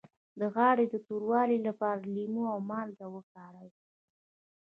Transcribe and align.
د 0.39 0.41
غاړې 0.55 0.85
د 0.89 0.95
توروالي 1.07 1.59
لپاره 1.67 2.09
لیمو 2.15 2.43
او 2.53 2.59
مالګه 2.69 3.07
وکاروئ 3.15 3.71